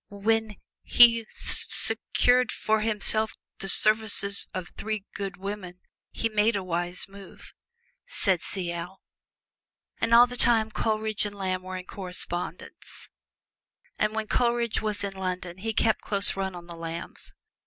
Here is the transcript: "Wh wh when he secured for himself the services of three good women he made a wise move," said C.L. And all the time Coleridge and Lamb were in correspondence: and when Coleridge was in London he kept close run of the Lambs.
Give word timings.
"Wh 0.09 0.09
wh 0.13 0.25
when 0.25 0.55
he 0.81 1.27
secured 1.29 2.51
for 2.51 2.79
himself 2.81 3.37
the 3.59 3.69
services 3.69 4.47
of 4.51 4.69
three 4.69 5.05
good 5.13 5.37
women 5.37 5.79
he 6.09 6.27
made 6.27 6.55
a 6.55 6.63
wise 6.63 7.07
move," 7.07 7.53
said 8.07 8.41
C.L. 8.41 8.99
And 9.99 10.11
all 10.11 10.25
the 10.25 10.35
time 10.37 10.71
Coleridge 10.71 11.23
and 11.27 11.35
Lamb 11.35 11.61
were 11.61 11.77
in 11.77 11.85
correspondence: 11.85 13.11
and 13.99 14.15
when 14.15 14.25
Coleridge 14.25 14.81
was 14.81 15.03
in 15.03 15.13
London 15.13 15.59
he 15.59 15.71
kept 15.71 16.01
close 16.01 16.35
run 16.35 16.55
of 16.55 16.67
the 16.67 16.75
Lambs. 16.75 17.31